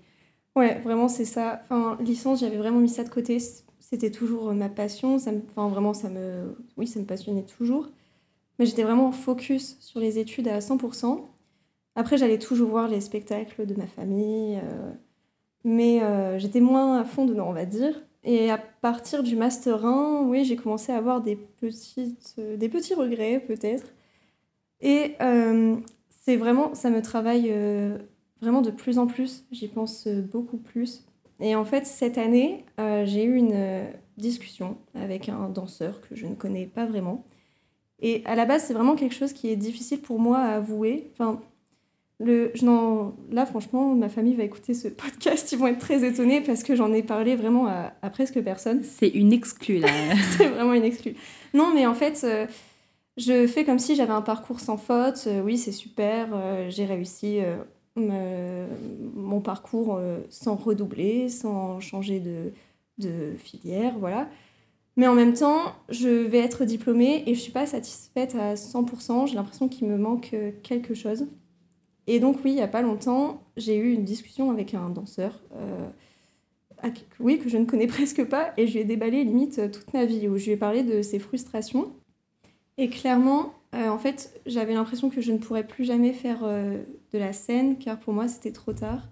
[0.55, 1.63] Ouais, vraiment c'est ça.
[1.65, 3.39] Enfin, licence, j'avais vraiment mis ça de côté.
[3.81, 5.17] c'était toujours ma passion.
[5.17, 7.89] Enfin, vraiment, ça me, oui, ça me passionnait toujours.
[8.59, 11.23] Mais j'étais vraiment focus sur les études à 100%.
[11.95, 14.61] Après, j'allais toujours voir les spectacles de ma famille.
[14.63, 14.93] Euh,
[15.65, 18.01] mais euh, j'étais moins à fond dedans, on va dire.
[18.29, 22.69] Et à partir du Master 1, oui, j'ai commencé à avoir des, petites, euh, des
[22.69, 23.87] petits regrets, peut-être.
[24.81, 25.15] Et
[26.11, 27.53] c'est vraiment, ça me travaille
[28.41, 29.45] vraiment de plus en plus.
[29.51, 31.05] J'y pense beaucoup plus.
[31.41, 33.89] Et en fait, cette année, j'ai eu une
[34.19, 37.25] discussion avec un danseur que je ne connais pas vraiment
[38.01, 41.11] et à la base, c'est vraiment quelque chose qui est difficile pour moi à avouer.
[41.13, 41.41] Enfin,
[42.21, 42.67] le, je
[43.33, 46.75] là, franchement, ma famille va écouter ce podcast, ils vont être très étonnés parce que
[46.75, 48.83] j'en ai parlé vraiment à, presque personne.
[48.83, 49.89] C'est une exclue, là.
[50.37, 51.15] c'est vraiment une exclue.
[51.55, 52.47] Non, mais en fait, euh,
[53.17, 55.25] je fais comme si j'avais un parcours sans faute.
[55.29, 57.39] Euh, oui, c'est super, euh, j'ai réussi
[57.97, 62.53] mon parcours sans redoubler, sans changer de,
[62.99, 64.29] de filière, voilà.
[64.97, 69.29] Mais en même temps, je vais être diplômée et je suis pas satisfaite à 100%.
[69.29, 71.27] J'ai l'impression qu'il me manque quelque chose.
[72.09, 75.41] Et donc oui, il y a pas longtemps, j'ai eu une discussion avec un danseur,
[75.55, 75.89] euh,
[77.21, 79.93] oui, que je ne connais presque pas, et je lui ai déballé limite euh, toute
[79.95, 81.93] ma vie, où je lui ai parlé de ses frustrations.
[82.79, 87.33] Et clairement, en fait, j'avais l'impression que je ne pourrais plus jamais faire de la
[87.33, 89.09] scène, car pour moi, c'était trop tard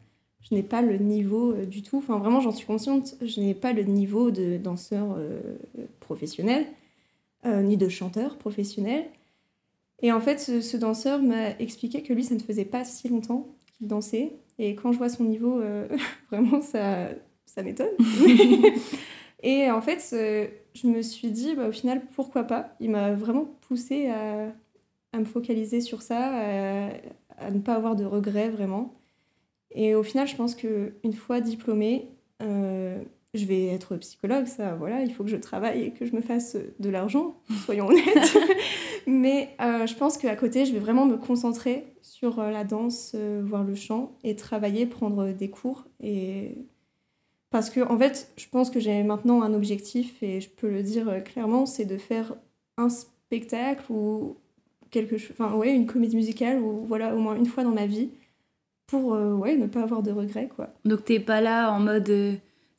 [0.48, 1.98] je n'ai pas le niveau euh, du tout.
[1.98, 5.40] Enfin, vraiment, j'en suis consciente, je n'ai pas le niveau de danseur euh,
[6.00, 6.66] professionnel,
[7.44, 9.06] euh, ni de chanteur professionnel.
[10.02, 13.56] Et en fait, ce, danseur m'a expliqué que lui, ça ne faisait pas si longtemps
[13.76, 14.32] qu'il dansait.
[14.58, 15.60] Et quand je vois son niveau,
[16.30, 17.08] vraiment, ça,
[17.46, 17.88] ça m'étonne.
[19.42, 20.00] et en fait,
[20.74, 22.76] je me suis dit, bah, au final, pourquoi pas?
[22.80, 24.52] Il m'a vraiment poussé à,
[25.12, 26.90] à, me focaliser sur ça, à,
[27.38, 28.94] à ne pas avoir de regrets vraiment.
[29.70, 32.08] Et au final, je pense qu'une fois diplômée,
[32.42, 33.02] euh,
[33.36, 36.20] je vais être psychologue, ça, voilà, il faut que je travaille et que je me
[36.20, 38.38] fasse de l'argent, soyons honnêtes.
[39.06, 43.14] Mais euh, je pense qu'à côté, je vais vraiment me concentrer sur euh, la danse,
[43.42, 45.84] voir le chant et travailler, prendre des cours.
[46.02, 46.56] Et...
[47.50, 50.82] Parce que, en fait, je pense que j'ai maintenant un objectif et je peux le
[50.82, 52.34] dire clairement, c'est de faire
[52.76, 54.36] un spectacle ou
[54.90, 57.86] quelque chose, enfin, ouais, une comédie musicale ou voilà, au moins une fois dans ma
[57.86, 58.10] vie
[58.86, 60.48] pour euh, ouais, ne pas avoir de regrets.
[60.54, 60.68] Quoi.
[60.84, 62.34] Donc t'es pas là en mode euh,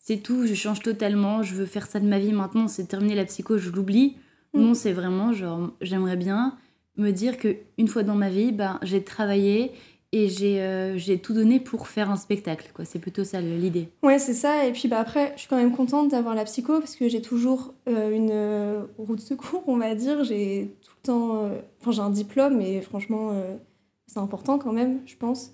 [0.08, 3.14] c'est tout, je change totalement, je veux faire ça de ma vie maintenant, c'est terminé
[3.14, 4.16] la psycho, je l'oublie.
[4.54, 4.62] Mm.
[4.62, 6.56] Non, c'est vraiment genre j'aimerais bien
[6.96, 9.74] me dire que une fois dans ma vie, ben, j'ai travaillé
[10.14, 12.72] et j'ai euh, j'ai tout donné pour faire un spectacle.
[12.74, 13.90] quoi C'est plutôt ça l'idée.
[14.02, 14.66] Ouais, c'est ça.
[14.66, 17.22] Et puis bah, après, je suis quand même contente d'avoir la psycho parce que j'ai
[17.22, 20.24] toujours une route de secours, on va dire.
[20.24, 21.52] J'ai tout le temps.
[21.82, 23.34] Enfin, j'ai un diplôme, mais franchement,
[24.06, 25.52] c'est important quand même, je pense.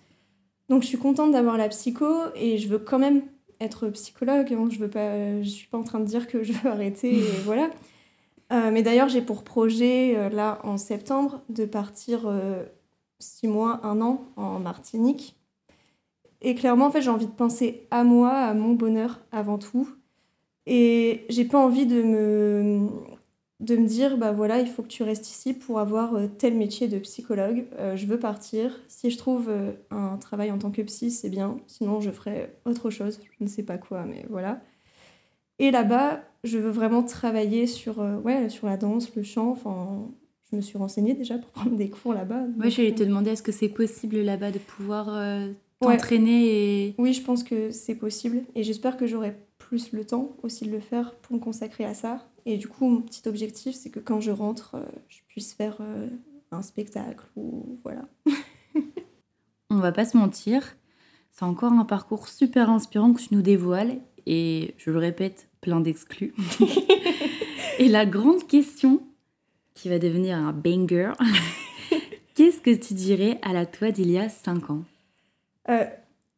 [0.70, 3.24] Donc je suis contente d'avoir la psycho et je veux quand même
[3.64, 4.54] être psychologue.
[4.54, 4.68] Hein.
[4.70, 7.18] Je veux pas, je suis pas en train de dire que je veux arrêter.
[7.18, 7.70] Et voilà.
[8.52, 12.64] Euh, mais d'ailleurs, j'ai pour projet, euh, là, en septembre, de partir euh,
[13.20, 15.36] six mois, un an en Martinique.
[16.42, 19.90] Et clairement, en fait, j'ai envie de penser à moi, à mon bonheur avant tout.
[20.66, 22.90] Et j'ai pas envie de me,
[23.64, 26.56] de me dire bah voilà il faut que tu restes ici pour avoir euh, tel
[26.56, 27.66] métier de psychologue.
[27.80, 28.78] Euh, je veux partir.
[28.88, 31.58] Si je trouve euh, un travail en tant que psy c'est bien.
[31.68, 33.20] Sinon je ferai autre chose.
[33.40, 34.62] Je ne sais pas quoi mais voilà.
[35.60, 39.52] Et là-bas je veux vraiment travailler sur ouais sur la danse le chant.
[39.52, 40.10] Enfin
[40.52, 42.44] je me suis renseignée déjà pour prendre des cours là-bas.
[42.60, 45.06] Ouais j'allais te demander est-ce que c'est possible là-bas de pouvoir
[45.80, 48.42] t'entraîner et oui je pense que c'est possible.
[48.56, 51.94] Et j'espère que j'aurai plus le temps aussi de le faire pour me consacrer à
[51.94, 55.54] ça et du coup, mon petit objectif, c'est que quand je rentre, euh, je puisse
[55.54, 56.08] faire euh,
[56.52, 58.08] un spectacle ou voilà.
[59.70, 60.76] On va pas se mentir,
[61.32, 65.80] c'est encore un parcours super inspirant que tu nous dévoiles et je le répète, plein
[65.80, 66.34] d'exclus.
[67.80, 69.02] et la grande question
[69.74, 71.14] qui va devenir un banger,
[72.36, 74.84] qu'est-ce que tu dirais à la toi d'il y a 5 ans?
[75.70, 75.86] Euh,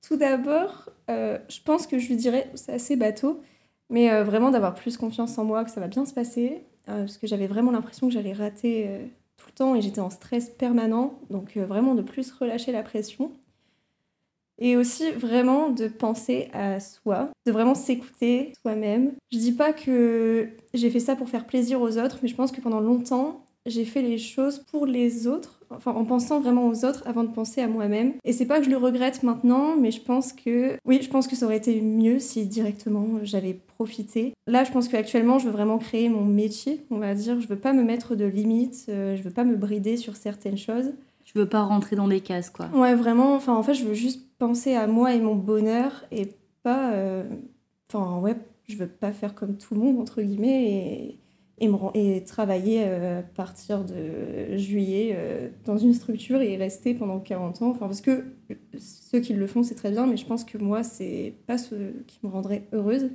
[0.08, 3.42] Tout d'abord, je pense que je lui dirais, c'est assez bateau,
[3.90, 7.00] mais euh, vraiment d'avoir plus confiance en moi, que ça va bien se passer, euh,
[7.02, 9.06] parce que j'avais vraiment l'impression que j'allais rater euh,
[9.38, 11.20] tout le temps et j'étais en stress permanent.
[11.30, 13.32] Donc vraiment de plus relâcher la pression.
[14.58, 19.12] Et aussi vraiment de penser à soi, de vraiment s'écouter soi-même.
[19.32, 22.54] Je dis pas que j'ai fait ça pour faire plaisir aux autres, mais je pense
[22.54, 26.86] que pendant longtemps, j'ai fait les choses pour les autres, enfin en pensant vraiment aux
[26.86, 28.14] autres avant de penser à moi-même.
[28.24, 31.28] Et c'est pas que je le regrette maintenant, mais je pense que oui, je pense
[31.28, 34.34] que ça aurait été mieux si directement j'avais profité.
[34.48, 37.42] Là, je pense qu'actuellement, je veux vraiment créer mon métier, on va dire.
[37.42, 40.58] Je veux pas me mettre de limites, euh, je veux pas me brider sur certaines
[40.58, 40.92] choses.
[41.26, 42.68] Je veux pas rentrer dans des cases, quoi.
[42.74, 43.36] Ouais, vraiment.
[43.36, 46.30] Enfin, en fait, je veux juste penser à moi et mon bonheur et
[46.64, 47.24] pas, euh,
[47.92, 48.36] enfin ouais,
[48.68, 51.20] je veux pas faire comme tout le monde, entre guillemets, et,
[51.58, 56.94] et, me, et travailler euh, à partir de juillet euh, dans une structure et rester
[56.94, 57.70] pendant 40 ans.
[57.70, 58.26] Enfin, parce que
[58.78, 61.76] ceux qui le font, c'est très bien, mais je pense que moi, c'est pas ce
[62.08, 63.12] qui me rendrait heureuse.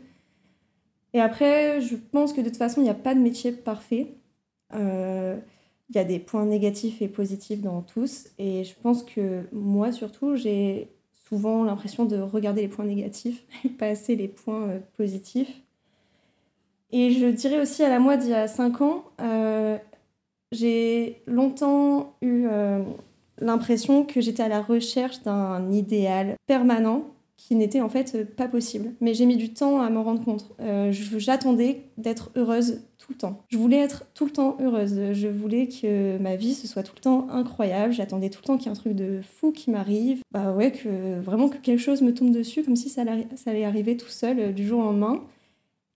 [1.12, 4.14] Et après, je pense que de toute façon, il n'y a pas de métier parfait.
[4.74, 5.36] Euh,
[5.90, 8.28] il y a des points négatifs et positifs dans tous.
[8.38, 10.88] Et je pense que moi, surtout, j'ai
[11.28, 15.62] souvent l'impression de regarder les points négatifs et pas assez les points positifs.
[16.92, 19.78] Et je dirais aussi à la moi d'il y a 5 ans, euh,
[20.52, 22.82] j'ai longtemps eu euh,
[23.38, 27.04] l'impression que j'étais à la recherche d'un idéal permanent
[27.36, 28.92] qui n'était en fait pas possible.
[29.00, 30.50] Mais j'ai mis du temps à m'en rendre compte.
[30.90, 33.42] J'attendais d'être heureuse tout le temps.
[33.48, 35.12] Je voulais être tout le temps heureuse.
[35.12, 37.92] Je voulais que ma vie ce soit tout le temps incroyable.
[37.92, 40.20] J'attendais tout le temps qu'il y ait un truc de fou qui m'arrive.
[40.32, 43.96] Bah ouais, que vraiment que quelque chose me tombe dessus, comme si ça allait, arriver
[43.96, 45.22] tout seul euh, du jour au lendemain.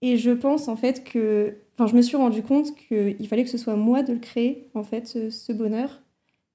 [0.05, 3.49] Et je pense en fait que, enfin, je me suis rendu compte qu'il fallait que
[3.49, 6.01] ce soit moi de le créer en fait ce, ce bonheur.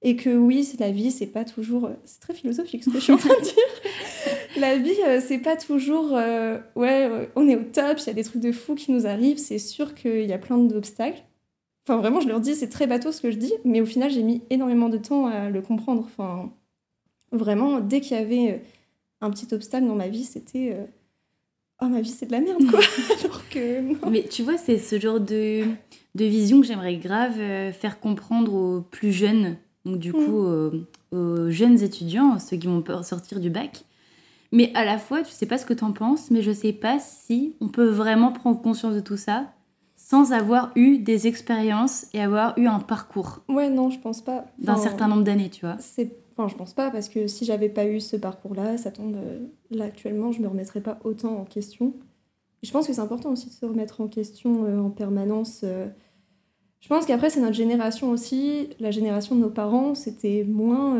[0.03, 1.91] Et que oui, la vie, c'est pas toujours.
[2.05, 3.53] C'est très philosophique ce que je suis en train de dire
[4.57, 6.15] la vie, euh, c'est pas toujours.
[6.15, 8.91] Euh, ouais, euh, on est au top, il y a des trucs de fou qui
[8.91, 11.23] nous arrivent, c'est sûr qu'il y a plein d'obstacles.
[11.85, 14.11] Enfin, vraiment, je leur dis, c'est très bateau ce que je dis, mais au final,
[14.11, 16.03] j'ai mis énormément de temps à le comprendre.
[16.05, 16.51] Enfin,
[17.31, 18.61] vraiment, dès qu'il y avait
[19.19, 20.77] un petit obstacle dans ma vie, c'était.
[21.81, 22.79] Oh, ma vie, c'est de la merde, quoi.
[23.51, 24.09] que.
[24.09, 25.63] Mais tu vois, c'est ce genre de,
[26.15, 27.35] de vision que j'aimerais grave
[27.73, 30.13] faire comprendre aux plus jeunes, donc du mm.
[30.13, 30.45] coup,
[31.11, 33.83] aux jeunes étudiants, ceux qui vont sortir du bac
[34.51, 36.99] mais à la fois, tu sais pas ce que t'en penses, mais je sais pas
[36.99, 39.53] si on peut vraiment prendre conscience de tout ça
[39.95, 43.39] sans avoir eu des expériences et avoir eu un parcours.
[43.47, 44.45] Ouais, non, je pense pas.
[44.57, 45.77] D'un certain nombre d'années, tu vois.
[45.79, 49.17] C'est Enfin, je pense pas, parce que si j'avais pas eu ce parcours-là, ça tombe.
[49.17, 51.93] Euh, là, actuellement, je me remettrais pas autant en question.
[52.63, 55.61] Je pense que c'est important aussi de se remettre en question euh, en permanence.
[55.63, 55.87] Euh.
[56.79, 58.69] Je pense qu'après, c'est notre génération aussi.
[58.79, 60.97] La génération de nos parents, c'était moins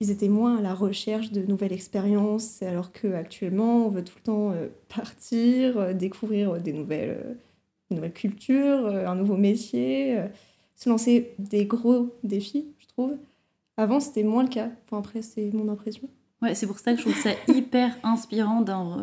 [0.00, 4.22] ils étaient moins à la recherche de nouvelles expériences, alors qu'actuellement, on veut tout le
[4.22, 7.36] temps euh, partir, euh, découvrir des nouvelles,
[7.92, 10.16] euh, cultures, un nouveau métier,
[10.74, 13.12] se lancer des gros défis, je trouve.
[13.76, 14.70] Avant, c'était moins le cas.
[14.92, 16.08] Après, c'est mon impression.
[16.40, 18.60] Ouais, c'est pour ça que je trouve ça hyper inspirant.
[18.62, 18.98] Dans,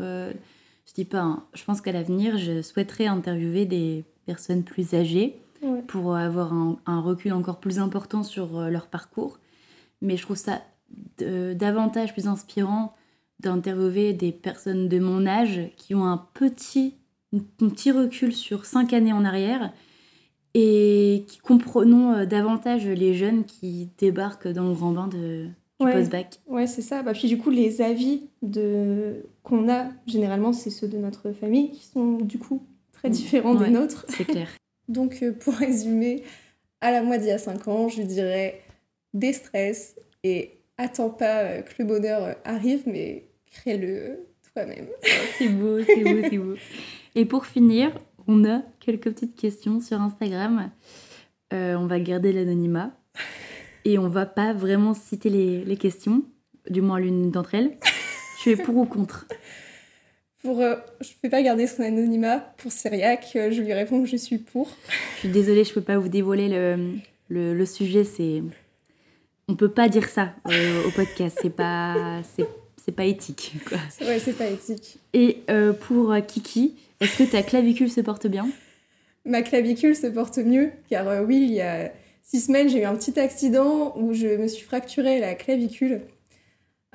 [0.87, 5.41] je dis pas, hein, je pense qu'à l'avenir, je souhaiterais interviewer des personnes plus âgées
[5.87, 9.39] pour avoir un, un, recul encore plus important sur leur parcours.
[10.01, 10.61] Mais je trouve ça
[11.19, 12.93] davantage plus inspirant
[13.39, 16.95] d'interviewer des personnes de mon âge qui ont un petit,
[17.33, 19.71] un petit recul sur cinq années en arrière
[20.53, 25.47] et qui comprenons euh, davantage les jeunes qui débarquent dans le grand bain de,
[25.79, 26.39] du post-bac.
[26.47, 27.03] Ouais, c'est ça.
[27.03, 29.25] Bah, puis du coup, les avis de...
[29.43, 33.69] qu'on a, généralement, c'est ceux de notre famille qui sont du coup très différents des
[33.69, 34.05] nôtres.
[34.09, 34.49] C'est clair.
[34.87, 36.23] Donc, euh, pour résumer,
[36.81, 38.61] à la moitié à 5 ans, je dirais
[39.13, 44.19] des stress et attends pas euh, que le bonheur euh, arrive, mais crée-le
[44.53, 44.87] toi-même.
[45.37, 46.55] c'est beau, c'est beau, c'est beau.
[47.15, 47.91] Et pour finir,
[48.27, 50.71] on a quelques petites questions sur Instagram.
[51.53, 52.91] Euh, on va garder l'anonymat
[53.87, 56.23] et on va pas vraiment citer les, les questions,
[56.69, 57.77] du moins l'une d'entre elles.
[58.43, 59.25] Tu es pour ou contre?
[60.43, 62.37] Pour, euh, je ne peux pas garder son anonymat.
[62.57, 64.69] Pour Syriac, je lui réponds que je suis pour.
[65.15, 66.97] Je suis désolée, je ne peux pas vous dévoiler le,
[67.29, 68.03] le, le sujet.
[68.03, 68.43] C'est
[69.47, 71.39] on peut pas dire ça euh, au podcast.
[71.41, 73.53] C'est pas, c'est, pas éthique.
[73.67, 73.79] Quoi.
[74.05, 74.99] Ouais, c'est pas éthique.
[75.13, 78.47] Et euh, pour euh, Kiki, est-ce que ta clavicule se porte bien?
[79.25, 81.91] Ma clavicule se porte mieux, car oui, il y a
[82.27, 86.01] six semaines, j'ai eu un petit accident où je me suis fracturé la clavicule.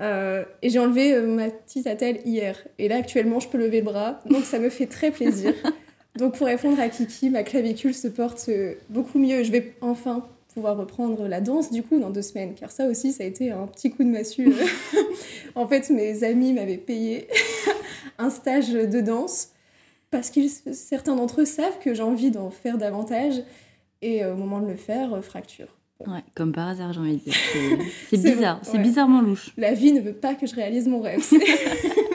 [0.01, 2.57] et j'ai enlevé ma petite attelle hier.
[2.79, 4.21] Et là, actuellement, je peux lever le bras.
[4.29, 5.55] Donc, ça me fait très plaisir.
[6.19, 8.51] donc, pour répondre à Kiki, ma clavicule se porte
[8.91, 9.43] beaucoup mieux.
[9.43, 13.13] Je vais enfin pouvoir reprendre la danse du coup dans deux semaines car ça aussi
[13.13, 14.53] ça a été un petit coup de massue
[15.55, 17.29] en fait mes amis m'avaient payé
[18.19, 19.51] un stage de danse
[20.11, 20.41] parce que
[20.73, 23.43] certains d'entre eux savent que j'ai envie d'en faire davantage
[24.03, 25.69] et euh, au moment de le faire euh, fracture.
[26.07, 27.35] Ouais comme par hasard j'ai envie de dire.
[28.11, 29.53] C'est bizarre c'est bizarrement louche.
[29.57, 31.23] La vie ne veut pas que je réalise mon rêve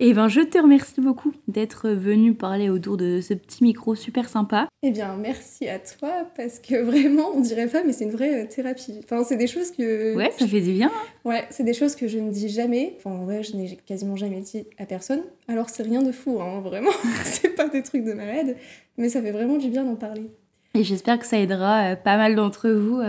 [0.00, 4.28] eh ben, je te remercie beaucoup d'être venu parler autour de ce petit micro super
[4.28, 4.68] sympa.
[4.82, 8.44] Eh bien, merci à toi parce que vraiment, on dirait pas, mais c'est une vraie
[8.44, 9.00] euh, thérapie.
[9.02, 10.14] Enfin, c'est des choses que.
[10.14, 10.88] Ouais, ça fait du bien.
[10.88, 11.28] Hein.
[11.28, 12.94] ouais, c'est des choses que je ne dis jamais.
[12.98, 15.22] Enfin, ouais, je n'ai quasiment jamais dit à personne.
[15.48, 16.92] Alors, c'est rien de fou, hein, vraiment.
[17.24, 18.56] c'est pas des trucs de malade,
[18.98, 20.30] mais ça fait vraiment du bien d'en parler.
[20.74, 23.00] Et j'espère que ça aidera euh, pas mal d'entre vous.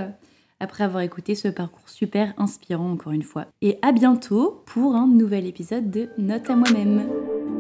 [0.59, 3.45] Après avoir écouté ce parcours super inspirant encore une fois.
[3.61, 7.07] Et à bientôt pour un nouvel épisode de Note à moi-même.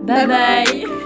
[0.05, 0.27] bye.
[0.27, 0.98] bye.